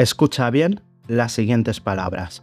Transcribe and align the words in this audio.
Escucha 0.00 0.48
bien 0.48 0.80
las 1.08 1.32
siguientes 1.32 1.78
palabras. 1.78 2.40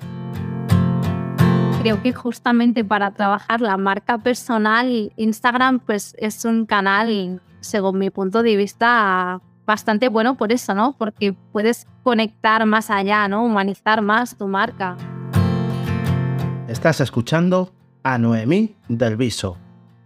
Creo 1.81 2.03
que 2.03 2.13
justamente 2.13 2.85
para 2.85 3.09
trabajar 3.09 3.61
la 3.61 3.77
marca 3.77 4.19
personal, 4.19 5.11
Instagram 5.15 5.79
pues 5.79 6.15
es 6.19 6.45
un 6.45 6.67
canal, 6.67 7.41
según 7.59 7.97
mi 7.97 8.11
punto 8.11 8.43
de 8.43 8.57
vista, 8.57 9.41
bastante 9.65 10.07
bueno 10.07 10.37
por 10.37 10.51
eso, 10.51 10.75
¿no? 10.75 10.95
Porque 10.99 11.33
puedes 11.51 11.87
conectar 12.03 12.63
más 12.67 12.91
allá, 12.91 13.27
¿no? 13.27 13.43
Humanizar 13.43 14.03
más 14.03 14.37
tu 14.37 14.47
marca. 14.47 14.95
Estás 16.67 17.01
escuchando 17.01 17.73
a 18.03 18.19
Noemí 18.19 18.75
del 18.87 19.17
Viso 19.17 19.57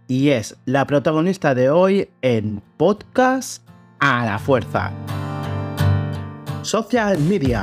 y 0.08 0.30
es 0.30 0.56
la 0.64 0.86
protagonista 0.86 1.54
de 1.54 1.68
hoy 1.68 2.08
en 2.22 2.62
Podcast 2.78 3.62
a 4.00 4.24
la 4.24 4.38
Fuerza. 4.38 4.90
Social 6.62 7.18
Media, 7.18 7.62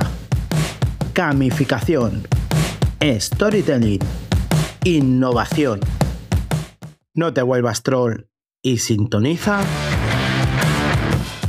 Gamificación, 1.14 2.28
Storytelling, 3.02 4.02
Innovación. 4.84 5.80
No 7.14 7.34
te 7.34 7.42
vuelvas 7.42 7.82
troll 7.82 8.28
y 8.62 8.80
sintoniza 8.80 9.62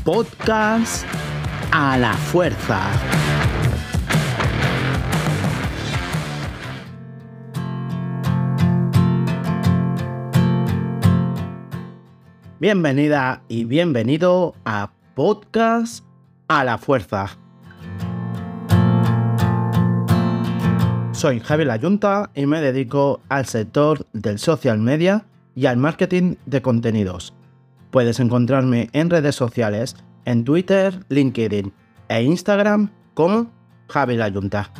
Podcast 0.05 1.05
a 1.73 1.99
la 1.99 2.15
Fuerza. 2.15 2.81
Bienvenida 12.61 13.43
y 13.49 13.65
bienvenido 13.65 14.55
a 14.65 14.93
Podcast 15.17 16.10
a 16.51 16.65
la 16.65 16.79
Fuerza. 16.79 17.29
Soy 21.13 21.39
Javi 21.39 21.65
Layunta 21.65 22.31
y 22.35 22.47
me 22.47 22.61
dedico 22.61 23.21
al 23.29 23.47
sector 23.47 24.05
del 24.13 24.41
social 24.41 24.81
media 24.81 25.27
y 25.55 25.67
al 25.67 25.77
marketing 25.77 26.35
de 26.47 26.61
contenidos. 26.61 27.35
Puedes 27.93 28.19
encontrarme 28.19 28.91
en 28.93 29.11
redes 29.11 29.37
sociales, 29.37 29.95
en 30.25 30.45
Twitter, 30.45 31.05
LinkedIn 31.09 31.73
e 32.09 32.23
Instagram 32.25 32.91
como 33.15 33.53
Javi 33.89 34.17
Layunta. 34.17 34.73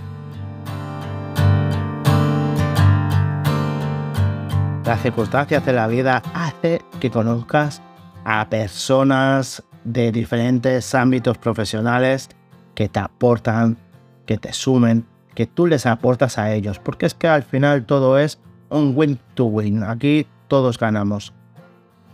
Las 4.85 5.03
circunstancias 5.03 5.65
de 5.65 5.73
la 5.73 5.87
vida 5.87 6.21
hace 6.35 6.83
que 6.99 7.13
conozcas 7.13 7.81
a 8.25 8.49
personas 8.51 9.63
de 9.85 10.13
diferentes 10.13 10.95
ámbitos 10.95 11.39
profesionales 11.39 12.29
que 12.75 12.89
te 12.89 13.01
aportan, 13.01 13.77
que 14.27 14.39
te 14.39 14.53
sumen, 14.53 15.07
que 15.35 15.47
tú 15.47 15.67
les 15.67 15.87
aportas 15.87 16.39
a 16.39 16.53
ellos, 16.53 16.79
porque 16.79 17.07
es 17.07 17.15
que 17.15 17.29
al 17.29 17.43
final 17.43 17.87
todo 17.87 18.19
es 18.19 18.39
un 18.69 18.93
win 18.97 19.19
to 19.35 19.45
win, 19.45 19.83
aquí 19.83 20.27
todos 20.49 20.79
ganamos. 20.79 21.33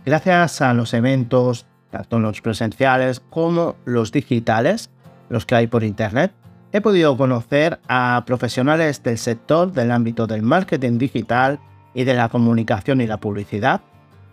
Gracias 0.05 0.61
a 0.61 0.73
los 0.73 0.93
eventos, 0.93 1.65
tanto 1.91 2.19
los 2.19 2.41
presenciales 2.41 3.19
como 3.19 3.75
los 3.85 4.11
digitales, 4.11 4.89
los 5.29 5.45
que 5.45 5.55
hay 5.55 5.67
por 5.67 5.83
internet, 5.83 6.31
he 6.71 6.81
podido 6.81 7.17
conocer 7.17 7.79
a 7.87 8.23
profesionales 8.25 9.03
del 9.03 9.17
sector 9.17 9.71
del 9.71 9.91
ámbito 9.91 10.27
del 10.27 10.41
marketing 10.41 10.97
digital, 10.97 11.59
y 11.97 12.03
de 12.03 12.13
la 12.13 12.29
comunicación 12.29 13.01
y 13.01 13.07
la 13.07 13.17
publicidad, 13.17 13.81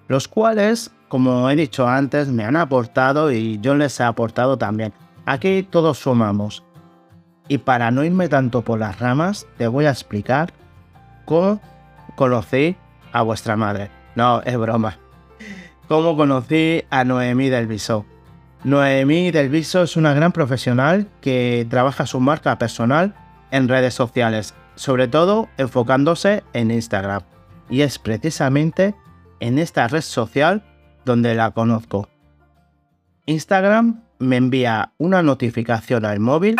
los 0.07 0.29
cuales, 0.29 0.91
como 1.15 1.49
he 1.49 1.55
dicho 1.55 1.87
antes, 1.87 2.27
me 2.27 2.43
han 2.43 2.57
aportado 2.57 3.31
y 3.31 3.61
yo 3.61 3.77
les 3.77 4.01
he 4.01 4.03
aportado 4.03 4.59
también. 4.59 4.93
Aquí 5.27 5.63
todos 5.63 6.01
sumamos. 6.01 6.65
Y 7.47 7.59
para 7.59 7.93
no 7.93 8.03
irme 8.03 8.29
tanto 8.29 8.63
por 8.63 8.81
las 8.81 8.99
ramas, 8.99 9.47
te 9.57 9.69
voy 9.69 9.85
a 9.85 9.91
explicar 9.91 10.53
cómo 11.25 11.61
conocí 12.17 12.75
a 13.13 13.23
vuestra 13.23 13.55
madre. 13.55 13.93
No, 14.17 14.43
es 14.43 14.59
broma. 14.59 14.99
Cómo 15.87 16.17
conocí 16.17 16.83
a 16.91 17.05
Noemí 17.05 17.49
del 17.49 17.69
Viso. 17.69 18.05
Noemí 18.65 19.31
del 19.31 19.51
Viso 19.51 19.85
es 19.85 19.97
una 19.97 20.15
gran 20.15 20.33
profesional 20.33 21.07
que 21.21 21.65
trabaja 21.71 22.07
su 22.07 22.19
marca 22.19 22.59
personal 22.59 23.15
en 23.53 23.69
redes 23.69 23.95
sociales, 23.95 24.53
sobre 24.75 25.07
todo 25.07 25.49
enfocándose 25.59 26.43
en 26.55 26.73
Instagram 26.73 27.23
y 27.71 27.83
es 27.83 28.01
precisamente 28.01 28.97
en 29.39 29.61
esta 29.61 29.87
red 29.87 30.03
social 30.03 30.65
donde 31.05 31.35
la 31.35 31.51
conozco. 31.53 32.09
Instagram 33.27 34.03
me 34.19 34.37
envía 34.37 34.93
una 34.99 35.23
notificación 35.23 36.05
al 36.05 36.21
móvil 36.21 36.57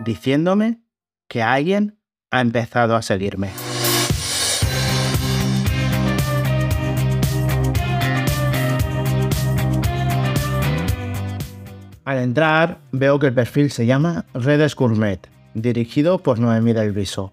diciéndome 0.00 0.80
que 1.28 1.42
alguien 1.42 1.98
ha 2.30 2.40
empezado 2.40 2.96
a 2.96 3.02
seguirme. 3.02 3.50
Al 12.04 12.18
entrar 12.18 12.78
veo 12.90 13.20
que 13.20 13.28
el 13.28 13.34
perfil 13.34 13.70
se 13.70 13.86
llama 13.86 14.24
Redes 14.34 14.74
Gourmet, 14.74 15.28
dirigido 15.54 16.18
por 16.18 16.40
Noemí 16.40 16.72
del 16.72 16.90
Viso. 16.90 17.32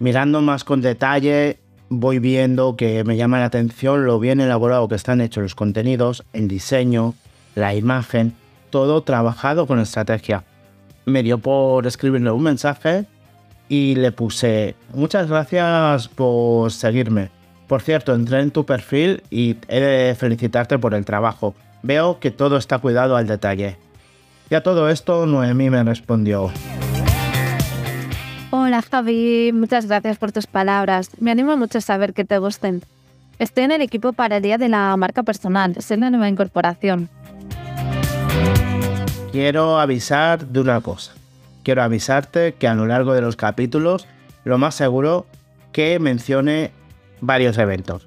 Mirando 0.00 0.40
más 0.40 0.64
con 0.64 0.80
detalle 0.80 1.60
voy 1.88 2.18
viendo 2.18 2.76
que 2.76 3.04
me 3.04 3.16
llama 3.16 3.38
la 3.38 3.46
atención 3.46 4.04
lo 4.04 4.18
bien 4.18 4.40
elaborado 4.40 4.88
que 4.88 4.94
están 4.94 5.20
hechos 5.20 5.42
los 5.42 5.54
contenidos, 5.54 6.24
el 6.32 6.48
diseño, 6.48 7.14
la 7.54 7.74
imagen, 7.74 8.34
todo 8.70 9.02
trabajado 9.02 9.66
con 9.66 9.78
estrategia. 9.78 10.44
Me 11.04 11.22
dio 11.22 11.38
por 11.38 11.86
escribirle 11.86 12.30
un 12.30 12.42
mensaje 12.42 13.06
y 13.68 13.94
le 13.94 14.12
puse 14.12 14.74
muchas 14.94 15.28
gracias 15.28 16.08
por 16.08 16.70
seguirme. 16.72 17.30
Por 17.66 17.82
cierto, 17.82 18.14
entré 18.14 18.40
en 18.40 18.50
tu 18.50 18.64
perfil 18.64 19.22
y 19.30 19.56
he 19.68 19.80
de 19.80 20.14
felicitarte 20.14 20.78
por 20.78 20.94
el 20.94 21.04
trabajo. 21.04 21.54
Veo 21.82 22.20
que 22.20 22.30
todo 22.30 22.56
está 22.56 22.78
cuidado 22.78 23.16
al 23.16 23.26
detalle. 23.26 23.76
Y 24.50 24.54
a 24.54 24.62
todo 24.62 24.88
esto 24.88 25.26
Noemí 25.26 25.70
me 25.70 25.82
respondió. 25.82 26.52
Hola 28.50 28.80
Javi, 28.80 29.50
muchas 29.52 29.86
gracias 29.86 30.18
por 30.18 30.30
tus 30.30 30.46
palabras. 30.46 31.10
Me 31.18 31.32
anima 31.32 31.56
mucho 31.56 31.80
saber 31.80 32.14
que 32.14 32.24
te 32.24 32.38
gusten. 32.38 32.82
Estoy 33.40 33.64
en 33.64 33.72
el 33.72 33.82
equipo 33.82 34.12
para 34.12 34.36
el 34.36 34.42
Día 34.42 34.56
de 34.56 34.68
la 34.68 34.96
Marca 34.96 35.24
Personal, 35.24 35.74
es 35.76 35.90
una 35.90 36.10
nueva 36.10 36.28
incorporación. 36.28 37.08
Quiero 39.32 39.80
avisar 39.80 40.46
de 40.46 40.60
una 40.60 40.80
cosa. 40.80 41.12
Quiero 41.64 41.82
avisarte 41.82 42.54
que 42.54 42.68
a 42.68 42.74
lo 42.76 42.86
largo 42.86 43.14
de 43.14 43.20
los 43.20 43.34
capítulos, 43.34 44.06
lo 44.44 44.58
más 44.58 44.76
seguro 44.76 45.26
que 45.72 45.98
mencione 45.98 46.70
varios 47.20 47.58
eventos. 47.58 48.06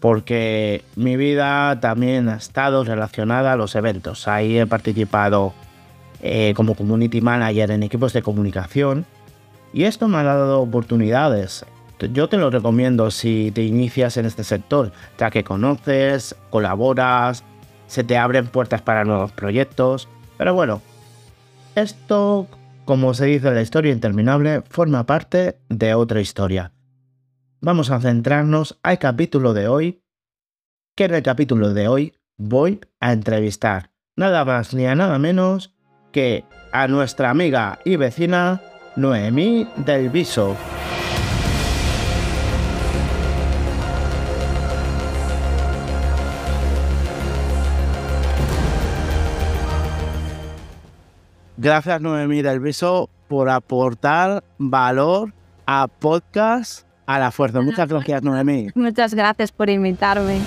Porque 0.00 0.84
mi 0.96 1.16
vida 1.16 1.80
también 1.80 2.28
ha 2.28 2.36
estado 2.36 2.84
relacionada 2.84 3.54
a 3.54 3.56
los 3.56 3.74
eventos. 3.74 4.28
Ahí 4.28 4.58
he 4.58 4.66
participado 4.66 5.54
eh, 6.20 6.52
como 6.54 6.74
community 6.74 7.22
manager 7.22 7.70
en 7.70 7.82
equipos 7.82 8.12
de 8.12 8.22
comunicación 8.22 9.06
y 9.72 9.84
esto 9.84 10.08
me 10.08 10.18
ha 10.18 10.22
dado 10.22 10.60
oportunidades. 10.60 11.64
Yo 12.12 12.28
te 12.28 12.36
lo 12.36 12.50
recomiendo 12.50 13.10
si 13.10 13.50
te 13.52 13.62
inicias 13.62 14.16
en 14.16 14.26
este 14.26 14.44
sector, 14.44 14.92
ya 15.18 15.30
que 15.30 15.44
conoces, 15.44 16.36
colaboras, 16.50 17.44
se 17.86 18.04
te 18.04 18.16
abren 18.16 18.46
puertas 18.46 18.82
para 18.82 19.04
nuevos 19.04 19.32
proyectos. 19.32 20.08
Pero 20.36 20.54
bueno, 20.54 20.80
esto, 21.74 22.46
como 22.84 23.14
se 23.14 23.26
dice 23.26 23.48
en 23.48 23.54
la 23.54 23.62
historia 23.62 23.92
interminable, 23.92 24.62
forma 24.68 25.06
parte 25.06 25.58
de 25.68 25.94
otra 25.94 26.20
historia. 26.20 26.72
Vamos 27.60 27.90
a 27.90 28.00
centrarnos 28.00 28.78
al 28.84 29.00
capítulo 29.00 29.52
de 29.52 29.66
hoy, 29.66 30.02
que 30.94 31.04
en 31.04 31.14
el 31.14 31.22
capítulo 31.22 31.74
de 31.74 31.88
hoy 31.88 32.14
voy 32.36 32.80
a 33.00 33.12
entrevistar 33.12 33.90
nada 34.14 34.44
más 34.44 34.74
ni 34.74 34.86
a 34.86 34.94
nada 34.94 35.18
menos 35.18 35.74
que 36.12 36.44
a 36.72 36.88
nuestra 36.88 37.30
amiga 37.30 37.78
y 37.84 37.96
vecina 37.96 38.60
Noemí 38.96 39.66
del 39.76 40.10
Viso. 40.10 40.56
Gracias 51.56 52.00
Noemí 52.00 52.42
del 52.42 52.60
Viso 52.60 53.10
por 53.26 53.48
aportar 53.48 54.44
valor 54.58 55.32
a 55.66 55.88
podcast 55.88 56.86
a 57.06 57.18
la 57.18 57.30
fuerza. 57.30 57.60
Muchas 57.60 57.88
gracias 57.88 58.22
Noemí. 58.22 58.68
Muchas 58.74 59.14
gracias 59.14 59.52
por 59.52 59.68
invitarme. 59.68 60.40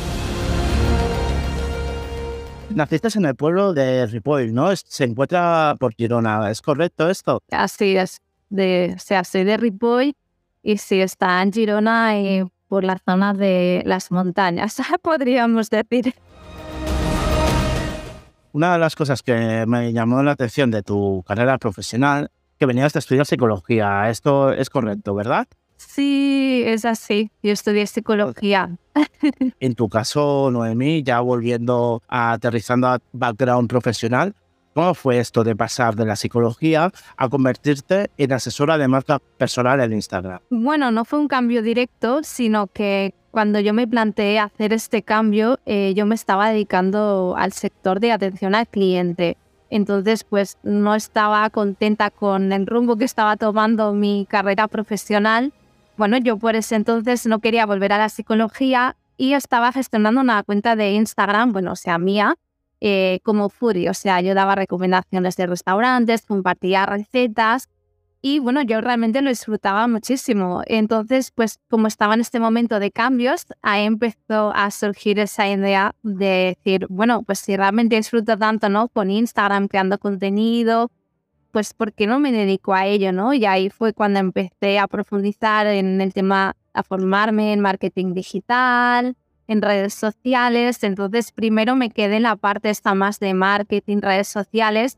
Naciste 2.73 3.09
en 3.15 3.25
el 3.25 3.35
pueblo 3.35 3.73
de 3.73 4.05
Ripoll, 4.07 4.53
¿no? 4.53 4.73
Se 4.75 5.03
encuentra 5.03 5.75
por 5.77 5.93
Girona, 5.93 6.49
¿es 6.49 6.61
correcto 6.61 7.09
esto? 7.09 7.41
Así 7.51 7.97
es 7.97 8.21
de, 8.51 8.95
se 8.99 9.15
hace 9.15 9.43
de 9.43 9.57
Ripoll 9.57 10.13
y 10.61 10.77
si 10.77 11.01
está 11.01 11.41
en 11.41 11.51
Girona 11.51 12.19
y 12.19 12.43
por 12.67 12.83
la 12.83 12.99
zona 13.03 13.33
de 13.33 13.81
las 13.85 14.11
montañas, 14.11 14.79
podríamos 15.01 15.69
decir. 15.69 16.13
Una 18.53 18.73
de 18.73 18.79
las 18.79 18.95
cosas 18.95 19.23
que 19.23 19.65
me 19.65 19.93
llamó 19.93 20.21
la 20.21 20.31
atención 20.31 20.71
de 20.71 20.83
tu 20.83 21.23
carrera 21.25 21.57
profesional 21.57 22.29
que 22.59 22.65
venías 22.65 22.93
de 22.93 22.99
estudiar 22.99 23.25
psicología. 23.25 24.09
Esto 24.09 24.51
es 24.51 24.69
correcto, 24.69 25.15
¿verdad? 25.15 25.47
Sí, 25.77 26.61
es 26.65 26.85
así. 26.85 27.31
Yo 27.41 27.51
estudié 27.53 27.87
psicología. 27.87 28.77
En 29.59 29.73
tu 29.73 29.89
caso, 29.89 30.49
Noemí, 30.51 31.01
ya 31.01 31.21
volviendo 31.21 32.03
a 32.07 32.33
aterrizando 32.33 32.87
a 32.87 32.99
background 33.13 33.69
profesional, 33.69 34.35
¿cómo 34.73 34.93
fue 34.93 35.19
esto 35.19 35.43
de 35.43 35.55
pasar 35.55 35.95
de 35.95 36.05
la 36.05 36.15
psicología 36.15 36.91
a 37.17 37.29
convertirte 37.29 38.11
en 38.17 38.33
asesora 38.33 38.77
de 38.77 38.87
marca 38.87 39.19
personal 39.37 39.79
en 39.81 39.93
Instagram? 39.93 40.39
Bueno, 40.49 40.91
no 40.91 41.05
fue 41.05 41.19
un 41.19 41.27
cambio 41.27 41.61
directo, 41.61 42.21
sino 42.23 42.67
que 42.67 43.13
cuando 43.31 43.59
yo 43.59 43.73
me 43.73 43.87
planteé 43.87 44.39
hacer 44.39 44.73
este 44.73 45.03
cambio, 45.03 45.59
eh, 45.65 45.93
yo 45.95 46.05
me 46.05 46.15
estaba 46.15 46.49
dedicando 46.49 47.35
al 47.37 47.53
sector 47.53 47.99
de 47.99 48.11
atención 48.11 48.55
al 48.55 48.67
cliente. 48.67 49.37
Entonces, 49.69 50.25
pues 50.25 50.57
no 50.63 50.95
estaba 50.95 51.49
contenta 51.49 52.09
con 52.09 52.51
el 52.51 52.67
rumbo 52.67 52.97
que 52.97 53.05
estaba 53.05 53.37
tomando 53.37 53.93
mi 53.93 54.27
carrera 54.29 54.67
profesional 54.67 55.53
bueno, 56.01 56.17
yo 56.17 56.37
por 56.37 56.55
ese 56.55 56.73
entonces 56.73 57.27
no 57.27 57.39
quería 57.39 57.67
volver 57.67 57.93
a 57.93 57.99
la 57.99 58.09
psicología 58.09 58.95
y 59.17 59.33
estaba 59.33 59.71
gestionando 59.71 60.21
una 60.21 60.41
cuenta 60.41 60.75
de 60.75 60.93
Instagram, 60.93 61.53
bueno, 61.53 61.73
o 61.73 61.75
sea, 61.75 61.99
mía, 61.99 62.35
eh, 62.81 63.19
como 63.23 63.49
Fury, 63.49 63.87
o 63.87 63.93
sea, 63.93 64.21
yo 64.21 64.33
daba 64.33 64.55
recomendaciones 64.55 65.35
de 65.37 65.47
restaurantes, 65.47 66.25
compartía 66.25 66.85
recetas 66.85 67.69
y 68.23 68.39
bueno, 68.39 68.61
yo 68.61 68.81
realmente 68.81 69.21
lo 69.21 69.29
disfrutaba 69.29 69.87
muchísimo. 69.87 70.61
Entonces, 70.67 71.31
pues 71.31 71.59
como 71.69 71.87
estaba 71.87 72.13
en 72.13 72.21
este 72.21 72.39
momento 72.39 72.79
de 72.79 72.91
cambios, 72.91 73.45
ahí 73.63 73.85
empezó 73.85 74.51
a 74.53 74.69
surgir 74.69 75.17
esa 75.19 75.47
idea 75.49 75.95
de 76.03 76.55
decir, 76.55 76.85
bueno, 76.89 77.23
pues 77.23 77.39
si 77.39 77.57
realmente 77.57 77.95
disfruto 77.95 78.37
tanto, 78.37 78.69
¿no? 78.69 78.89
Con 78.89 79.09
Instagram, 79.09 79.67
creando 79.67 79.97
contenido, 79.97 80.91
pues 81.51 81.73
¿por 81.73 81.93
qué 81.93 82.05
no 82.07 82.19
me 82.19 82.31
dedico 82.31 82.73
a 82.75 82.85
ello, 82.85 83.11
no? 83.11 83.33
Y 83.33 83.45
ahí 83.45 83.69
fue 83.69 83.93
cuando 83.93 84.19
empecé 84.19 84.77
a 84.77 84.87
profundizar 84.87 85.65
en 85.67 85.99
el 85.99 86.13
tema, 86.13 86.55
a 86.73 86.83
formarme 86.83 87.53
en 87.53 87.59
marketing 87.59 88.13
digital, 88.13 89.15
en 89.51 89.61
redes 89.61 89.93
sociales. 89.93 90.83
Entonces, 90.83 91.31
primero 91.33 91.75
me 91.75 91.89
quedé 91.89 92.17
en 92.17 92.23
la 92.23 92.37
parte 92.37 92.69
esta 92.69 92.95
más 92.95 93.19
de 93.19 93.33
marketing, 93.33 93.97
redes 94.01 94.29
sociales, 94.29 94.97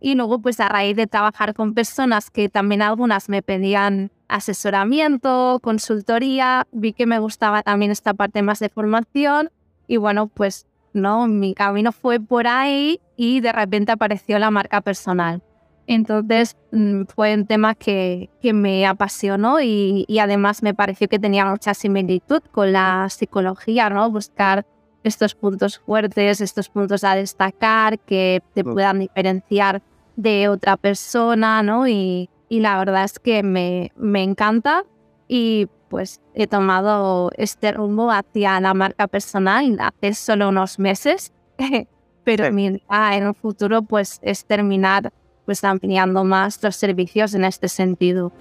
y 0.00 0.14
luego 0.14 0.38
pues 0.40 0.60
a 0.60 0.68
raíz 0.68 0.96
de 0.96 1.06
trabajar 1.06 1.54
con 1.54 1.72
personas 1.72 2.30
que 2.30 2.50
también 2.50 2.82
algunas 2.82 3.30
me 3.30 3.40
pedían 3.42 4.10
asesoramiento, 4.28 5.60
consultoría, 5.62 6.66
vi 6.72 6.92
que 6.92 7.06
me 7.06 7.18
gustaba 7.18 7.62
también 7.62 7.90
esta 7.90 8.12
parte 8.12 8.42
más 8.42 8.58
de 8.58 8.68
formación 8.68 9.50
y 9.88 9.96
bueno, 9.96 10.26
pues 10.26 10.66
no, 10.92 11.26
mi 11.26 11.54
camino 11.54 11.92
fue 11.92 12.20
por 12.20 12.46
ahí 12.46 13.00
y 13.16 13.40
de 13.40 13.52
repente 13.52 13.92
apareció 13.92 14.38
la 14.38 14.50
marca 14.50 14.82
personal. 14.82 15.42
Entonces 15.86 16.56
mm, 16.72 17.02
fue 17.14 17.34
un 17.34 17.46
tema 17.46 17.74
que, 17.74 18.30
que 18.40 18.52
me 18.52 18.86
apasionó 18.86 19.60
y, 19.60 20.04
y, 20.08 20.18
además 20.18 20.62
me 20.62 20.74
pareció 20.74 21.08
que 21.08 21.18
tenía 21.18 21.46
mucha 21.46 21.74
similitud 21.74 22.42
con 22.50 22.72
la 22.72 23.08
psicología, 23.08 23.88
¿no? 23.88 24.10
Buscar 24.10 24.66
estos 25.04 25.34
puntos 25.34 25.78
fuertes, 25.78 26.40
estos 26.40 26.68
puntos 26.68 27.04
a 27.04 27.14
destacar 27.14 28.00
que 28.00 28.42
te 28.54 28.64
puedan 28.64 28.98
diferenciar 28.98 29.82
de 30.16 30.48
otra 30.48 30.76
persona, 30.76 31.62
¿no? 31.62 31.86
Y, 31.86 32.28
y 32.48 32.60
la 32.60 32.78
verdad 32.78 33.04
es 33.04 33.18
que 33.18 33.42
me, 33.42 33.92
me 33.96 34.22
encanta 34.22 34.84
y 35.28 35.68
pues 35.88 36.20
he 36.34 36.46
tomado 36.46 37.30
este 37.36 37.72
rumbo 37.72 38.10
hacia 38.10 38.60
la 38.60 38.74
marca 38.74 39.06
personal 39.06 39.76
hace 39.78 40.14
solo 40.14 40.48
unos 40.48 40.78
meses, 40.78 41.32
pero 42.24 42.52
mi 42.52 42.66
idea 42.66 43.16
en 43.16 43.28
un 43.28 43.34
futuro 43.34 43.82
pues 43.82 44.18
es 44.22 44.44
terminar 44.44 45.12
pues 45.46 45.64
ampliando 45.64 46.24
más 46.24 46.62
los 46.62 46.76
servicios 46.76 47.32
en 47.34 47.44
este 47.44 47.68
sentido. 47.68 48.32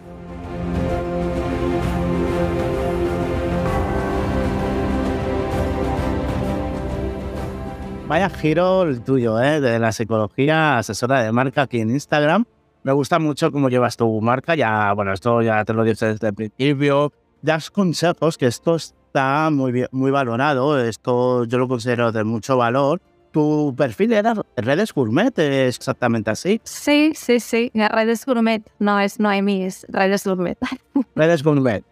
Vaya 8.07 8.29
giro 8.29 8.83
el 8.83 9.01
tuyo, 9.01 9.41
¿eh? 9.41 9.59
de 9.61 9.79
la 9.79 9.91
psicología, 9.91 10.77
asesora 10.77 11.23
de 11.23 11.31
marca 11.31 11.63
aquí 11.63 11.79
en 11.79 11.89
Instagram. 11.89 12.45
Me 12.83 12.91
gusta 12.91 13.17
mucho 13.17 13.51
cómo 13.51 13.69
llevas 13.69 13.97
tu 13.97 14.21
marca. 14.21 14.53
Ya, 14.53 14.93
bueno, 14.93 15.11
esto 15.11 15.41
ya 15.41 15.65
te 15.65 15.73
lo 15.73 15.83
dije 15.83 16.05
desde 16.05 16.27
el 16.27 16.33
principio. 16.35 17.11
Das 17.41 17.71
consejos, 17.71 18.37
que 18.37 18.45
esto 18.45 18.75
está 18.75 19.49
muy, 19.51 19.71
bien, 19.71 19.87
muy 19.91 20.11
valorado. 20.11 20.79
Esto 20.79 21.45
yo 21.45 21.57
lo 21.57 21.67
considero 21.67 22.11
de 22.11 22.23
mucho 22.23 22.57
valor 22.57 23.01
tu 23.35 23.75
perfil 23.75 24.13
era 24.13 24.33
redes 24.55 24.93
gourmet, 24.93 25.37
¿es 25.39 25.75
exactamente 25.75 26.31
así? 26.31 26.61
Sí, 26.63 27.11
sí, 27.15 27.41
sí, 27.41 27.69
redes 27.73 28.25
gourmet, 28.25 28.63
no 28.79 28.97
es 28.97 29.19
Noemi, 29.19 29.65
es 29.65 29.85
redes 29.89 30.23
gourmet. 30.25 30.57
Redes 31.15 31.43
gourmet. 31.43 31.83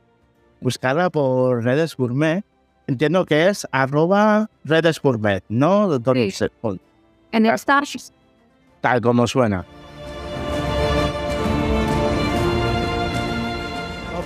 Buscarla 0.62 1.10
por 1.10 1.62
redes 1.62 1.98
gourmet. 1.98 2.45
Entiendo 2.88 3.25
que 3.25 3.50
es 3.50 3.68
arroba 3.74 4.50
redes 4.63 5.01
gourmet, 5.01 5.44
¿no? 5.50 5.90
Sí. 5.98 6.48
En 7.34 7.45
el 7.45 7.60
Tal 8.80 9.01
como 9.01 9.28
suena. 9.28 9.66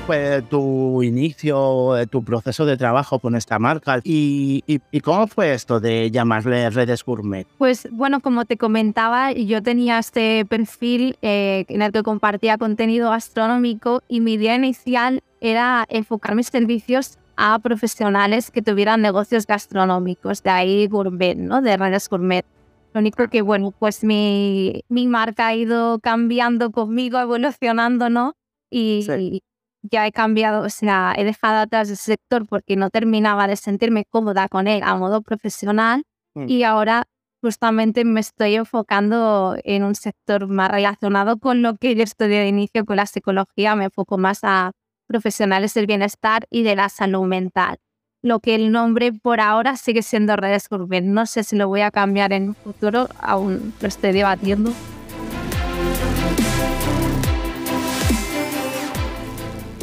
Fue 0.07 0.41
tu 0.43 1.03
inicio, 1.03 1.93
tu 2.09 2.23
proceso 2.23 2.65
de 2.65 2.77
trabajo 2.77 3.19
con 3.19 3.35
esta 3.35 3.59
marca? 3.59 3.99
¿Y, 4.05 4.63
y, 4.65 4.99
cómo 5.01 5.27
fue 5.27 5.53
esto 5.53 5.81
de 5.81 6.09
llamarle 6.11 6.69
Redes 6.69 7.03
Gourmet? 7.03 7.45
Pues 7.57 7.89
bueno, 7.91 8.21
como 8.21 8.45
te 8.45 8.55
comentaba, 8.55 9.33
yo 9.33 9.61
tenía 9.61 9.99
este 9.99 10.45
perfil 10.45 11.17
eh, 11.21 11.65
en 11.67 11.81
el 11.81 11.91
que 11.91 12.03
compartía 12.03 12.57
contenido 12.57 13.09
gastronómico 13.09 14.01
y 14.07 14.21
mi 14.21 14.35
idea 14.35 14.55
inicial 14.55 15.23
era 15.41 15.85
enfocar 15.89 16.35
mis 16.35 16.47
servicios 16.47 17.19
a 17.35 17.59
profesionales 17.59 18.49
que 18.49 18.61
tuvieran 18.61 19.01
negocios 19.01 19.45
gastronómicos, 19.45 20.41
de 20.41 20.49
ahí 20.51 20.87
gourmet, 20.87 21.35
¿no? 21.35 21.61
De 21.61 21.75
redes 21.75 22.07
gourmet. 22.07 22.45
Lo 22.93 23.01
único 23.01 23.27
que, 23.27 23.41
bueno, 23.41 23.73
pues 23.77 24.05
mi, 24.05 24.85
mi 24.87 25.05
marca 25.05 25.47
ha 25.47 25.55
ido 25.55 25.99
cambiando 25.99 26.71
conmigo, 26.71 27.19
evolucionando, 27.19 28.09
¿no? 28.09 28.35
Y, 28.71 29.03
sí 29.05 29.43
ya 29.89 30.07
he 30.07 30.11
cambiado, 30.11 30.65
o 30.65 30.69
sea, 30.69 31.13
he 31.17 31.23
dejado 31.23 31.59
atrás 31.59 31.89
ese 31.89 32.03
sector 32.03 32.47
porque 32.47 32.75
no 32.75 32.89
terminaba 32.89 33.47
de 33.47 33.55
sentirme 33.55 34.05
cómoda 34.09 34.47
con 34.47 34.67
él 34.67 34.81
a 34.83 34.95
modo 34.95 35.21
profesional 35.21 36.03
mm. 36.35 36.49
y 36.49 36.63
ahora 36.63 37.03
justamente 37.41 38.03
me 38.03 38.19
estoy 38.19 38.55
enfocando 38.55 39.55
en 39.63 39.83
un 39.83 39.95
sector 39.95 40.47
más 40.47 40.71
relacionado 40.71 41.37
con 41.37 41.61
lo 41.61 41.75
que 41.77 41.95
yo 41.95 42.03
estudié 42.03 42.39
de 42.39 42.47
inicio 42.47 42.85
con 42.85 42.97
la 42.97 43.05
psicología, 43.05 43.75
me 43.75 43.85
enfoco 43.85 44.17
más 44.17 44.39
a 44.43 44.71
profesionales 45.07 45.73
del 45.73 45.87
bienestar 45.87 46.45
y 46.49 46.63
de 46.63 46.75
la 46.75 46.89
salud 46.89 47.25
mental. 47.25 47.77
Lo 48.21 48.39
que 48.39 48.55
el 48.55 48.71
nombre 48.71 49.13
por 49.13 49.39
ahora 49.39 49.77
sigue 49.77 50.01
siendo 50.01 50.35
redes 50.35 50.67
gourmet. 50.69 51.03
No 51.03 51.25
sé 51.25 51.43
si 51.43 51.55
lo 51.55 51.67
voy 51.67 51.81
a 51.81 51.91
cambiar 51.91 52.33
en 52.33 52.49
un 52.49 52.55
futuro, 52.55 53.07
aún 53.21 53.73
lo 53.79 53.87
estoy 53.87 54.11
debatiendo. 54.11 54.73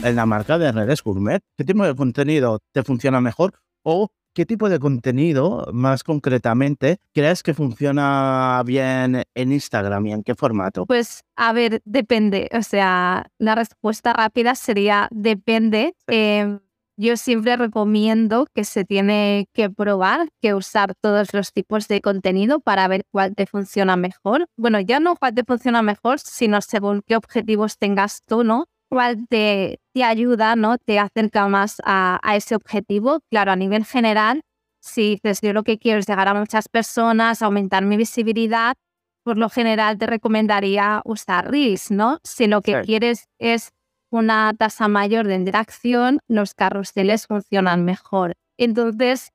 En 0.04 0.16
la 0.16 0.26
marca 0.26 0.58
de 0.58 0.70
redes 0.70 1.02
gourmet? 1.02 1.42
¿Qué 1.56 1.64
tipo 1.64 1.84
de 1.84 1.94
contenido 1.94 2.60
te 2.72 2.82
funciona 2.82 3.20
mejor? 3.20 3.54
¿O 3.82 4.10
qué 4.34 4.44
tipo 4.44 4.68
de 4.68 4.78
contenido, 4.78 5.68
más 5.72 6.02
concretamente, 6.02 6.98
crees 7.12 7.42
que 7.42 7.54
funciona 7.54 8.62
bien 8.66 9.22
en 9.34 9.52
Instagram 9.52 10.06
y 10.06 10.12
en 10.12 10.22
qué 10.22 10.34
formato? 10.34 10.86
Pues, 10.86 11.22
a 11.36 11.52
ver, 11.52 11.80
depende. 11.84 12.48
O 12.52 12.62
sea, 12.62 13.30
la 13.38 13.54
respuesta 13.54 14.12
rápida 14.12 14.54
sería 14.54 15.08
depende. 15.10 15.94
Em, 16.08 16.60
yo 16.96 17.16
siempre 17.16 17.56
recomiendo 17.56 18.46
que 18.54 18.64
se 18.64 18.84
tiene 18.84 19.48
que 19.52 19.70
probar, 19.70 20.28
que 20.40 20.54
usar 20.54 20.94
todos 21.00 21.32
los 21.32 21.52
tipos 21.52 21.88
de 21.88 22.00
contenido 22.00 22.60
para 22.60 22.86
ver 22.86 23.04
cuál 23.10 23.34
te 23.34 23.46
funciona 23.46 23.96
mejor. 23.96 24.46
Bueno, 24.56 24.80
ya 24.80 25.00
no 25.00 25.16
cuál 25.16 25.34
te 25.34 25.44
funciona 25.44 25.82
mejor, 25.82 26.20
sino 26.20 26.60
según 26.60 27.02
qué 27.06 27.16
objetivos 27.16 27.78
tengas 27.78 28.22
tú, 28.26 28.44
¿no? 28.44 28.66
Cual 28.94 29.26
te, 29.28 29.80
te 29.92 30.04
ayuda, 30.04 30.54
¿no? 30.54 30.78
Te 30.78 31.00
acerca 31.00 31.48
más 31.48 31.82
a, 31.84 32.20
a, 32.22 32.36
ese 32.36 32.54
objetivo. 32.54 33.18
Claro, 33.28 33.50
a 33.50 33.56
nivel 33.56 33.84
general, 33.84 34.42
si 34.80 35.18
dices 35.22 35.40
yo 35.42 35.52
lo 35.52 35.64
que 35.64 35.78
quiero 35.78 35.98
es 35.98 36.06
llegar 36.06 36.28
a 36.28 36.34
muchas 36.34 36.68
personas, 36.68 37.42
aumentar 37.42 37.84
mi 37.84 37.96
visibilidad, 37.96 38.76
por 39.24 39.36
lo 39.36 39.48
general 39.48 39.98
te 39.98 40.06
recomendaría 40.06 41.02
usar 41.04 41.50
Reels, 41.50 41.90
¿no? 41.90 42.20
Si 42.22 42.46
lo 42.46 42.62
que 42.62 42.82
quieres 42.82 43.24
es 43.40 43.70
una 44.10 44.54
tasa 44.56 44.86
mayor 44.86 45.26
de 45.26 45.34
interacción, 45.34 46.20
los 46.28 46.54
carruseles 46.54 47.26
funcionan 47.26 47.84
mejor. 47.84 48.34
Entonces, 48.58 49.32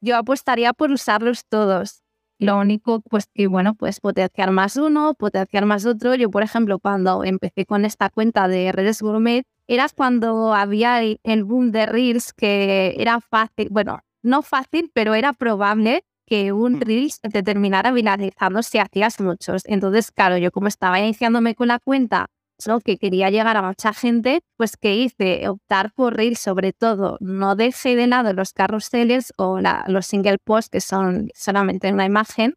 yo 0.00 0.16
apostaría 0.16 0.72
por 0.72 0.90
usarlos 0.90 1.44
todos. 1.46 2.03
Lo 2.44 2.58
único, 2.58 3.00
pues 3.00 3.26
que 3.32 3.46
bueno, 3.46 3.74
pues 3.74 4.00
potenciar 4.00 4.50
más 4.50 4.76
uno, 4.76 5.14
potenciar 5.14 5.66
más 5.66 5.86
otro. 5.86 6.14
Yo, 6.14 6.30
por 6.30 6.42
ejemplo, 6.42 6.78
cuando 6.78 7.24
empecé 7.24 7.66
con 7.66 7.84
esta 7.84 8.10
cuenta 8.10 8.48
de 8.48 8.72
redes 8.72 9.00
gourmet, 9.02 9.44
era 9.66 9.86
cuando 9.94 10.54
había 10.54 11.00
el 11.02 11.44
boom 11.44 11.72
de 11.72 11.86
Reels 11.86 12.32
que 12.32 12.94
era 12.98 13.20
fácil, 13.20 13.68
bueno, 13.70 14.00
no 14.22 14.42
fácil, 14.42 14.90
pero 14.92 15.14
era 15.14 15.32
probable 15.32 16.04
que 16.26 16.52
un 16.52 16.74
mm. 16.74 16.80
Reels 16.80 17.20
te 17.20 17.42
terminara 17.42 17.92
viralizando 17.92 18.62
si 18.62 18.78
hacías 18.78 19.20
muchos. 19.20 19.62
Entonces, 19.66 20.10
claro, 20.10 20.38
yo 20.38 20.50
como 20.50 20.68
estaba 20.68 21.00
iniciándome 21.00 21.54
con 21.54 21.68
la 21.68 21.78
cuenta 21.78 22.26
¿no? 22.66 22.80
que 22.80 22.98
quería 22.98 23.30
llegar 23.30 23.56
a 23.56 23.62
mucha 23.62 23.92
gente, 23.92 24.40
pues 24.56 24.76
que 24.76 24.96
hice 24.96 25.48
optar 25.48 25.92
por 25.94 26.16
Reels 26.16 26.38
sobre 26.40 26.72
todo. 26.72 27.16
No 27.20 27.56
dejé 27.56 27.96
de 27.96 28.06
lado 28.06 28.32
los 28.32 28.52
carruseles 28.52 29.32
o 29.36 29.60
los 29.86 30.06
single 30.06 30.38
posts 30.38 30.70
que 30.70 30.80
son 30.80 31.28
solamente 31.34 31.92
una 31.92 32.06
imagen, 32.06 32.54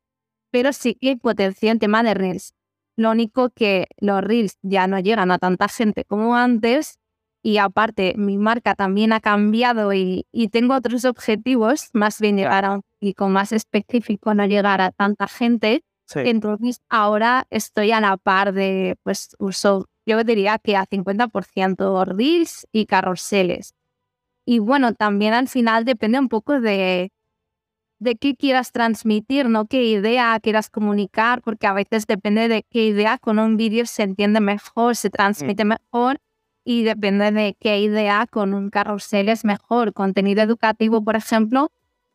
pero 0.52 0.74
sí 0.74 0.96
que 0.96 1.18
potencié 1.18 1.72
el 1.72 1.80
tema 1.80 2.04
de 2.04 2.14
Reels. 2.14 2.54
Lo 2.96 3.12
único 3.12 3.50
que 3.52 3.88
los 4.00 4.24
Reels 4.24 4.58
ya 4.64 4.88
no 4.88 5.00
llegan 5.00 5.32
a 5.32 5.38
tanta 5.38 5.68
gente 5.68 6.04
como 6.06 6.36
antes 6.36 7.00
y 7.44 7.60
aparte 7.60 8.16
mi 8.18 8.38
marca 8.38 8.76
también 8.76 9.14
ha 9.14 9.20
cambiado 9.20 9.94
y, 9.94 10.26
tengo 10.52 10.76
otros 10.76 11.06
objetivos, 11.06 11.90
más 11.94 12.20
bien 12.20 12.38
llegar 12.38 12.66
a 12.66 12.82
y 13.00 13.14
con 13.14 13.32
más 13.32 13.52
específico 13.52 14.34
no 14.34 14.46
llegar 14.46 14.82
a 14.82 14.92
tanta 14.92 15.28
gente. 15.28 15.84
Entonces 16.16 16.82
ahora 16.90 17.48
estoy 17.50 17.92
a 17.92 18.02
la 18.02 18.18
par 18.18 18.54
de, 18.54 18.98
pues 19.04 19.36
uso, 19.40 19.88
yo 20.06 20.24
diría 20.24 20.58
que 20.58 20.76
a 20.76 20.86
50% 20.86 22.06
reels 22.06 22.68
y 22.72 22.86
carruseles. 22.86 23.74
Y 24.46 24.60
bueno, 24.60 24.94
también 24.94 25.34
al 25.34 25.50
final 25.50 25.84
depende 25.84 26.20
un 26.20 26.30
poco 26.30 26.62
de, 26.62 27.12
de 28.00 28.16
qué 28.16 28.36
quieras 28.36 28.72
transmitir, 28.72 29.50
¿no? 29.50 29.66
Qué 29.66 29.84
idea 29.84 30.40
quieras 30.42 30.70
comunicar, 30.70 31.42
porque 31.42 31.68
a 31.68 31.74
veces 31.74 32.08
depende 32.08 32.48
de 32.48 32.64
qué 32.64 32.86
idea 32.86 33.18
con 33.18 33.40
un 33.40 33.58
vídeo 33.58 33.86
se 33.86 34.04
entiende 34.04 34.40
mejor, 34.40 34.96
se 34.96 35.10
transmite 35.10 35.66
mm. 35.66 35.68
mejor 35.68 36.22
y 36.64 36.84
depende 36.84 37.32
de 37.32 37.56
qué 37.60 37.80
idea 37.80 38.28
con 38.30 38.54
un 38.54 38.70
carrusel 38.70 39.30
es 39.30 39.44
mejor. 39.44 39.94
Contenido 39.94 40.42
educativo, 40.42 41.04
por 41.04 41.16
ejemplo, 41.16 41.72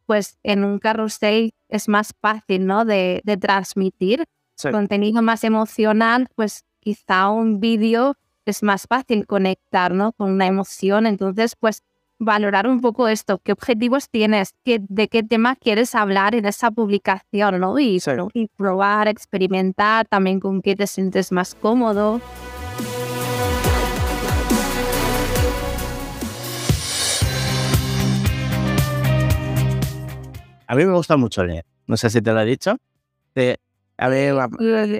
pues 0.06 0.38
en 0.42 0.64
un 0.64 0.78
carrusel 0.78 1.54
es 1.72 1.88
más 1.88 2.12
fácil, 2.20 2.66
¿no? 2.66 2.84
De, 2.84 3.22
transmitir. 3.40 4.24
Contenido 4.70 5.22
más 5.22 5.42
emocional, 5.42 6.28
pues 6.36 6.64
quizá 6.78 7.30
un 7.30 7.58
vídeo 7.58 8.14
es 8.44 8.62
más 8.62 8.86
fácil 8.86 9.26
conectar, 9.26 9.92
¿no? 9.92 10.12
Con 10.12 10.30
una 10.30 10.46
emoción. 10.46 11.06
Entonces, 11.06 11.56
pues 11.58 11.82
valorar 12.18 12.68
un 12.68 12.80
poco 12.80 13.08
esto, 13.08 13.40
qué 13.42 13.50
objetivos 13.50 14.08
tienes, 14.08 14.54
qué, 14.62 14.80
de 14.80 15.08
qué 15.08 15.24
tema 15.24 15.56
quieres 15.56 15.96
hablar 15.96 16.36
en 16.36 16.46
esa 16.46 16.70
publicación, 16.70 17.58
¿no? 17.58 17.80
Y, 17.80 18.00
y 18.34 18.46
probar, 18.46 19.08
experimentar 19.08 20.06
también 20.06 20.38
con 20.38 20.62
qué 20.62 20.76
te 20.76 20.86
sientes 20.86 21.32
más 21.32 21.56
cómodo. 21.56 22.20
A 30.72 30.74
mí 30.74 30.86
me 30.86 30.94
gusta 30.94 31.18
mucho 31.18 31.44
leer. 31.44 31.66
No 31.86 31.98
sé 31.98 32.08
si 32.08 32.22
te 32.22 32.32
lo 32.32 32.40
he 32.40 32.46
dicho. 32.46 32.78
a 33.98 34.08
ver, 34.08 34.34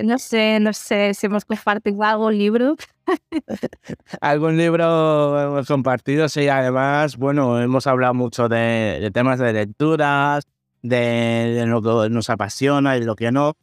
no 0.05 0.19
sé, 0.19 0.61
no 0.61 0.75
sé 0.75 1.15
si 1.15 1.25
hemos 1.25 1.47
compartido 1.47 2.03
algún 2.03 2.37
libro. 2.37 2.77
algún 4.21 4.59
libro 4.59 5.41
hemos 5.41 5.67
compartido, 5.67 6.29
sí. 6.29 6.47
Además, 6.47 7.17
bueno, 7.17 7.59
hemos 7.59 7.87
hablado 7.87 8.13
mucho 8.13 8.51
de, 8.51 9.11
temas 9.15 9.39
de 9.39 9.55
lecturas, 9.55 10.45
de, 10.83 11.65
lo 11.67 11.81
que 11.81 12.11
nos 12.11 12.29
apasiona 12.29 12.99
y 12.99 13.05
lo 13.05 13.17
que 13.17 13.33
no. 13.33 13.55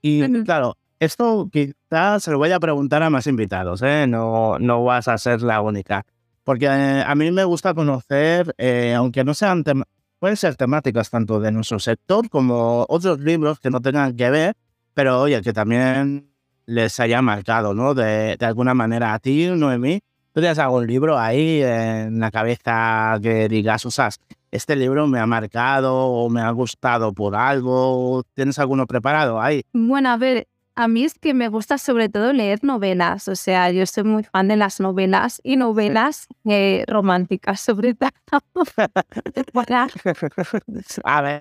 Y 0.00 0.44
claro, 0.44 0.76
esto 1.00 1.48
quizás 1.50 2.22
se 2.22 2.30
lo 2.30 2.38
voy 2.38 2.52
a 2.52 2.60
preguntar 2.60 3.02
a 3.02 3.10
más 3.10 3.26
invitados, 3.26 3.82
¿eh? 3.82 4.06
No, 4.06 4.56
no 4.60 4.84
vas 4.84 5.08
a 5.08 5.18
ser 5.18 5.42
la 5.42 5.60
única. 5.62 6.06
Porque 6.44 6.66
eh, 6.66 7.02
a 7.04 7.12
mí 7.16 7.32
me 7.32 7.42
gusta 7.42 7.74
conocer, 7.74 8.54
eh, 8.56 8.94
aunque 8.94 9.24
no 9.24 9.34
sean 9.34 9.64
temas 9.64 9.88
pueden 10.18 10.36
ser 10.36 10.56
temáticas 10.56 11.10
tanto 11.10 11.40
de 11.40 11.52
nuestro 11.52 11.78
sector 11.78 12.28
como 12.28 12.86
otros 12.88 13.20
libros 13.20 13.60
que 13.60 13.70
no 13.70 13.80
tengan 13.80 14.16
que 14.16 14.30
ver, 14.30 14.54
pero 14.94 15.20
oye, 15.20 15.42
que 15.42 15.52
también 15.52 16.30
les 16.66 16.98
haya 17.00 17.22
marcado, 17.22 17.74
¿no? 17.74 17.94
De, 17.94 18.36
de 18.36 18.46
alguna 18.46 18.74
manera 18.74 19.14
a 19.14 19.18
ti, 19.18 19.46
Noemí. 19.46 20.00
¿Tú 20.32 20.40
tienes 20.40 20.58
algún 20.58 20.86
libro 20.86 21.18
ahí 21.18 21.62
en 21.62 22.20
la 22.20 22.30
cabeza 22.30 23.18
que 23.22 23.48
digas, 23.48 23.86
o 23.86 23.90
sea, 23.90 24.10
este 24.50 24.76
libro 24.76 25.06
me 25.06 25.18
ha 25.18 25.26
marcado 25.26 25.94
o 25.94 26.28
me 26.28 26.42
ha 26.42 26.50
gustado 26.50 27.12
por 27.14 27.34
algo? 27.34 28.22
¿Tienes 28.34 28.58
alguno 28.58 28.86
preparado 28.86 29.40
ahí? 29.40 29.62
Bueno, 29.72 30.10
a 30.10 30.16
ver, 30.18 30.46
a 30.76 30.88
mí 30.88 31.04
es 31.04 31.14
que 31.14 31.34
me 31.34 31.48
gusta 31.48 31.78
sobre 31.78 32.10
todo 32.10 32.32
leer 32.32 32.62
novelas, 32.62 33.26
o 33.28 33.34
sea, 33.34 33.70
yo 33.70 33.86
soy 33.86 34.04
muy 34.04 34.24
fan 34.24 34.48
de 34.48 34.56
las 34.56 34.78
novelas 34.78 35.40
y 35.42 35.56
novelas 35.56 36.28
eh, 36.44 36.84
románticas 36.86 37.60
sobre 37.60 37.94
todo. 37.94 38.10
a 41.04 41.22
ver, 41.22 41.40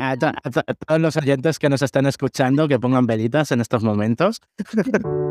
a, 0.00 0.16
todos 0.16 1.00
los 1.00 1.16
oyentes 1.16 1.58
que 1.58 1.68
nos 1.68 1.82
están 1.82 2.06
escuchando 2.06 2.68
que 2.68 2.78
pongan 2.78 3.06
velitas 3.06 3.50
en 3.50 3.60
estos 3.60 3.82
momentos. 3.82 4.40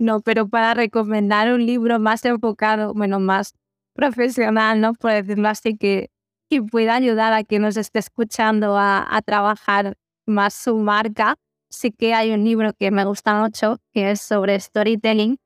No, 0.00 0.22
pero 0.22 0.48
para 0.48 0.72
recomendar 0.72 1.52
un 1.52 1.66
libro 1.66 2.00
más 2.00 2.24
enfocado, 2.24 2.94
bueno, 2.94 3.20
más 3.20 3.52
profesional, 3.92 4.80
¿no? 4.80 4.94
Por 4.94 5.12
decirlo 5.12 5.46
así, 5.50 5.76
que, 5.76 6.10
que 6.48 6.62
pueda 6.62 6.94
ayudar 6.94 7.34
a 7.34 7.44
quien 7.44 7.60
nos 7.60 7.76
esté 7.76 7.98
escuchando 7.98 8.78
a, 8.78 9.06
a 9.14 9.20
trabajar 9.20 9.98
más 10.24 10.54
su 10.54 10.78
marca, 10.78 11.36
sí 11.68 11.92
que 11.92 12.14
hay 12.14 12.32
un 12.32 12.44
libro 12.44 12.72
que 12.72 12.90
me 12.90 13.04
gusta 13.04 13.34
mucho, 13.42 13.76
que 13.92 14.12
es 14.12 14.22
sobre 14.22 14.58
storytelling, 14.58 15.36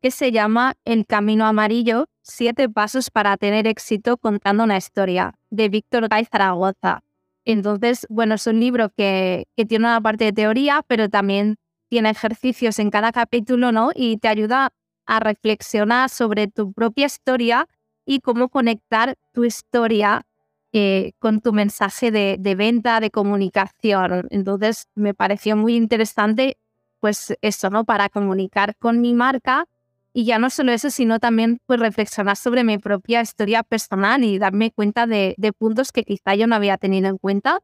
que 0.00 0.12
se 0.12 0.30
llama 0.30 0.74
El 0.84 1.06
Camino 1.06 1.44
Amarillo, 1.44 2.06
siete 2.22 2.68
pasos 2.68 3.10
para 3.10 3.36
tener 3.36 3.66
éxito 3.66 4.16
contando 4.16 4.62
una 4.62 4.76
historia, 4.76 5.34
de 5.50 5.68
Víctor 5.68 6.08
Gay 6.08 6.24
Zaragoza. 6.24 7.02
Entonces, 7.44 8.06
bueno, 8.08 8.36
es 8.36 8.46
un 8.46 8.60
libro 8.60 8.90
que, 8.90 9.48
que 9.56 9.66
tiene 9.66 9.86
una 9.86 10.00
parte 10.00 10.26
de 10.26 10.32
teoría, 10.32 10.84
pero 10.86 11.08
también 11.08 11.56
tiene 11.94 12.10
ejercicios 12.10 12.80
en 12.80 12.90
cada 12.90 13.12
capítulo, 13.12 13.70
¿no? 13.70 13.92
Y 13.94 14.16
te 14.16 14.26
ayuda 14.26 14.72
a 15.06 15.20
reflexionar 15.20 16.10
sobre 16.10 16.48
tu 16.48 16.72
propia 16.72 17.06
historia 17.06 17.68
y 18.04 18.18
cómo 18.18 18.48
conectar 18.48 19.14
tu 19.32 19.44
historia 19.44 20.26
eh, 20.72 21.12
con 21.20 21.40
tu 21.40 21.52
mensaje 21.52 22.10
de, 22.10 22.54
venta, 22.56 22.98
de 22.98 23.12
comunicación. 23.12 24.26
Entonces, 24.30 24.88
me 24.96 25.14
pareció 25.14 25.56
muy 25.56 25.76
interesante, 25.76 26.58
pues 26.98 27.32
eso, 27.42 27.70
¿no? 27.70 27.84
Para 27.84 28.08
comunicar 28.08 28.74
con 28.76 29.00
mi 29.00 29.14
marca 29.14 29.68
y 30.12 30.24
ya 30.24 30.40
no 30.40 30.50
solo 30.50 30.72
eso, 30.72 30.90
sino 30.90 31.20
también 31.20 31.60
pues 31.64 31.78
reflexionar 31.78 32.36
sobre 32.36 32.64
mi 32.64 32.78
propia 32.78 33.20
historia 33.20 33.62
personal 33.62 34.24
y 34.24 34.40
darme 34.40 34.72
cuenta 34.72 35.06
de, 35.06 35.36
de 35.38 35.52
puntos 35.52 35.92
que 35.92 36.02
quizá 36.02 36.34
yo 36.34 36.48
no 36.48 36.56
había 36.56 36.76
tenido 36.76 37.08
en 37.08 37.18
cuenta 37.18 37.60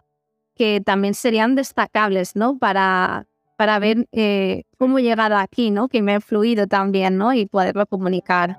que 0.54 0.80
también 0.80 1.14
serían 1.14 1.56
destacables, 1.56 2.36
¿no? 2.36 2.58
Para, 2.58 3.26
para 3.60 3.78
ver 3.78 4.08
eh, 4.12 4.62
cómo 4.78 4.98
he 4.98 5.02
llegado 5.02 5.36
aquí, 5.36 5.70
¿no? 5.70 5.88
Que 5.88 6.00
me 6.00 6.14
ha 6.14 6.20
fluido 6.22 6.66
también, 6.66 7.18
¿no? 7.18 7.34
Y 7.34 7.44
poderlo 7.44 7.84
comunicar. 7.84 8.58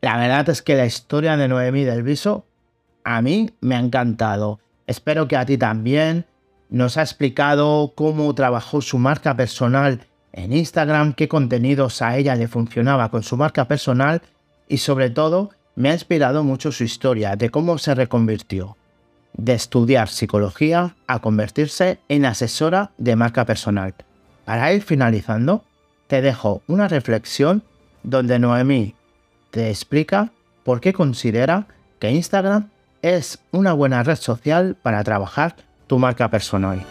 La 0.00 0.16
verdad 0.16 0.48
es 0.48 0.62
que 0.62 0.76
la 0.76 0.86
historia 0.86 1.36
de 1.36 1.48
Noemí 1.48 1.82
del 1.82 2.04
Viso 2.04 2.46
a 3.02 3.20
mí 3.20 3.50
me 3.60 3.74
ha 3.74 3.80
encantado. 3.80 4.60
Espero 4.86 5.26
que 5.26 5.36
a 5.36 5.44
ti 5.44 5.58
también. 5.58 6.26
Nos 6.70 6.98
ha 6.98 7.02
explicado 7.02 7.94
cómo 7.96 8.32
trabajó 8.32 8.80
su 8.80 8.98
marca 8.98 9.36
personal 9.36 10.06
en 10.34 10.52
Instagram, 10.52 11.14
qué 11.14 11.28
contenidos 11.28 12.02
a 12.02 12.16
ella 12.16 12.34
le 12.34 12.48
funcionaba 12.48 13.08
con 13.08 13.22
su 13.22 13.36
marca 13.36 13.66
personal 13.66 14.20
y 14.68 14.78
sobre 14.78 15.10
todo 15.10 15.50
me 15.76 15.90
ha 15.90 15.94
inspirado 15.94 16.42
mucho 16.42 16.72
su 16.72 16.82
historia 16.82 17.36
de 17.36 17.50
cómo 17.50 17.78
se 17.78 17.94
reconvirtió 17.94 18.76
de 19.36 19.54
estudiar 19.54 20.08
psicología 20.08 20.96
a 21.06 21.20
convertirse 21.20 21.98
en 22.08 22.24
asesora 22.24 22.90
de 22.98 23.16
marca 23.16 23.44
personal. 23.44 23.94
Para 24.44 24.72
ir 24.72 24.82
finalizando, 24.82 25.64
te 26.08 26.20
dejo 26.20 26.62
una 26.66 26.88
reflexión 26.88 27.62
donde 28.02 28.38
Noemí 28.38 28.94
te 29.50 29.70
explica 29.70 30.32
por 30.64 30.80
qué 30.80 30.92
considera 30.92 31.66
que 32.00 32.10
Instagram 32.10 32.70
es 33.02 33.38
una 33.52 33.72
buena 33.72 34.02
red 34.02 34.16
social 34.16 34.76
para 34.82 35.02
trabajar 35.04 35.56
tu 35.86 35.98
marca 35.98 36.28
personal. 36.28 36.84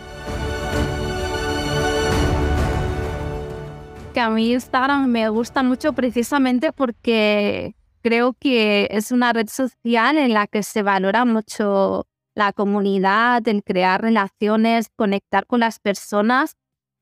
Que 4.14 4.20
a 4.20 4.30
mí 4.30 4.54
Instagram 4.54 5.08
me 5.08 5.28
gusta 5.30 5.64
mucho 5.64 5.94
precisamente 5.94 6.72
porque 6.72 7.76
creo 8.02 8.34
que 8.40 8.88
es 8.92 9.12
una 9.12 9.34
red 9.34 9.48
social 9.50 10.18
en 10.18 10.34
la 10.34 10.46
que 10.46 10.62
se 10.62 10.84
valora 10.84 11.26
mucho 11.26 12.06
la 12.36 12.54
comunidad, 12.54 13.48
el 13.48 13.64
crear 13.64 14.02
relaciones, 14.02 14.90
conectar 14.96 15.48
con 15.48 15.62
las 15.62 15.80
personas 15.80 16.56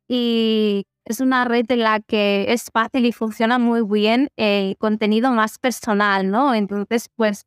y 0.07 0.85
es 1.05 1.19
una 1.19 1.43
red 1.43 1.69
en 1.69 1.79
la 1.79 1.99
que 1.99 2.45
es 2.49 2.69
fácil 2.71 3.05
y 3.05 3.11
funciona 3.11 3.59
muy 3.59 3.81
bien 3.81 4.29
el 4.37 4.77
contenido 4.77 5.31
más 5.31 5.59
personal, 5.59 6.29
¿no? 6.29 6.55
Entonces, 6.55 7.09
pues 7.15 7.43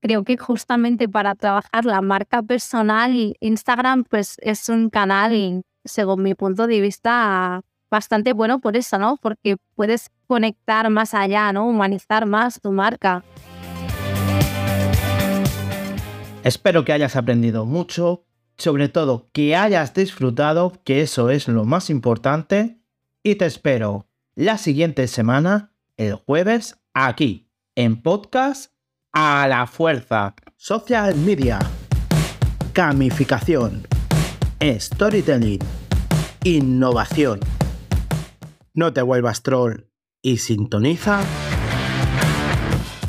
creo 0.00 0.22
que 0.22 0.36
justamente 0.36 1.08
para 1.08 1.34
trabajar 1.34 1.84
la 1.84 2.02
marca 2.02 2.42
personal, 2.42 3.34
Instagram 3.40 4.04
pues 4.04 4.36
es 4.42 4.68
un 4.68 4.90
canal, 4.90 5.62
según 5.84 6.22
mi 6.22 6.34
punto 6.34 6.68
de 6.68 6.80
vista, 6.80 7.62
bastante 7.96 8.34
bueno 8.34 8.60
por 8.60 8.76
eso, 8.76 8.98
¿no? 8.98 9.16
Porque 9.16 9.56
puedes 9.74 10.10
conectar 10.26 10.90
más 10.90 11.14
allá, 11.14 11.50
¿no? 11.52 11.66
Humanizar 11.66 12.26
más 12.26 12.60
tu 12.60 12.70
marca. 12.70 13.24
Espero 16.44 16.84
que 16.84 16.92
hayas 16.92 17.16
aprendido 17.16 17.64
mucho, 17.64 18.26
sobre 18.58 18.88
todo 18.88 19.30
que 19.32 19.56
hayas 19.56 19.94
disfrutado, 19.94 20.74
que 20.84 21.00
eso 21.00 21.30
es 21.30 21.48
lo 21.48 21.64
más 21.64 21.88
importante, 21.88 22.78
y 23.22 23.36
te 23.36 23.46
espero 23.46 24.06
la 24.34 24.58
siguiente 24.58 25.08
semana, 25.08 25.72
el 25.96 26.14
jueves, 26.16 26.78
aquí, 26.92 27.48
en 27.74 28.02
podcast 28.02 28.72
a 29.12 29.48
la 29.48 29.66
fuerza. 29.66 30.34
Social 30.56 31.16
media, 31.16 31.58
gamificación, 32.74 33.86
storytelling, 34.60 35.60
innovación. 36.44 37.40
No 38.76 38.92
te 38.92 39.00
vuelvas 39.00 39.42
troll 39.42 39.86
y 40.20 40.36
sintoniza 40.36 41.22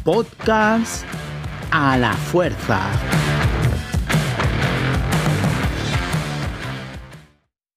podcast 0.06 1.04
a 1.72 1.98
la 1.98 2.14
fuerza. 2.14 2.80